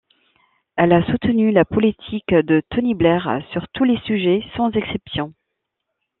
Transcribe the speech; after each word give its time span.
Elle 0.77 0.93
a 0.93 1.05
soutenu 1.05 1.51
la 1.51 1.63
politique 1.63 2.33
de 2.33 2.63
Tony 2.71 2.95
Blair 2.95 3.37
sur 3.51 3.67
tous 3.71 3.83
les 3.83 3.99
sujets, 3.99 4.43
sans 4.57 4.71
exception. 4.71 5.31